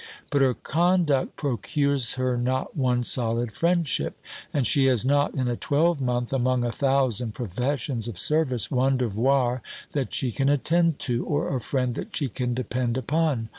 [0.31, 4.17] But her conduct procures her not one solid friendship,
[4.51, 9.61] and she has not in a twelvemonth, among a thousand professions of service, one devoir
[9.91, 13.49] that she can attend to, or a friend that she can depend upon.